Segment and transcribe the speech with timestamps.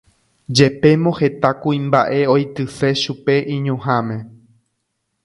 [0.57, 4.17] Jepémo heta kuimba'e oityse chupe iñuhãme